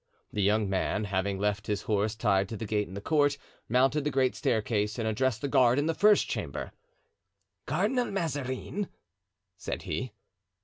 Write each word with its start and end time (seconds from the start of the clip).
The 0.33 0.41
young 0.41 0.67
man 0.67 1.03
having 1.03 1.37
left 1.37 1.67
his 1.67 1.83
horse 1.83 2.15
tied 2.15 2.49
to 2.49 2.57
the 2.57 2.65
gate 2.65 2.87
in 2.87 2.95
the 2.95 3.01
court, 3.01 3.37
mounted 3.69 4.03
the 4.03 4.09
great 4.09 4.33
staircase 4.35 4.97
and 4.97 5.07
addressed 5.07 5.41
the 5.41 5.47
guard 5.47 5.77
in 5.77 5.85
the 5.85 5.93
first 5.93 6.27
chamber. 6.27 6.71
"Cardinal 7.67 8.09
Mazarin?" 8.09 8.89
said 9.57 9.83
he. 9.83 10.13